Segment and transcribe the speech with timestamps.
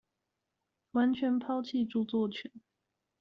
[0.93, 2.51] 完全拋棄著作權